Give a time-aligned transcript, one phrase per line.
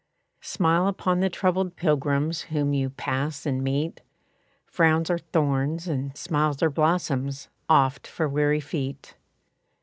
[0.41, 4.01] Smile upon the troubled pilgrims Whom you pass and meet;
[4.65, 9.13] Frowns are thorns, and smiles are blossoms Oft for weary feet.